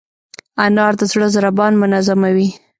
انار 0.65 0.93
د 0.99 1.01
زړه 1.13 1.27
ضربان 1.35 1.73
منظموي. 1.81 2.49